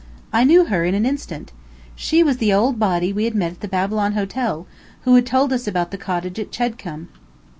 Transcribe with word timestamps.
I 0.33 0.45
knew 0.45 0.65
her 0.65 0.83
in 0.83 0.95
an 0.95 1.05
instant. 1.05 1.51
She 1.95 2.23
was 2.23 2.37
the 2.37 2.51
old 2.51 2.79
body 2.79 3.13
we 3.13 3.29
met 3.29 3.51
at 3.51 3.59
the 3.61 3.67
Babylon 3.67 4.13
Hotel, 4.13 4.65
who 5.01 5.21
told 5.21 5.53
us 5.53 5.67
about 5.67 5.91
the 5.91 5.97
cottage 5.99 6.39
at 6.39 6.51
Chedcombe. 6.51 7.09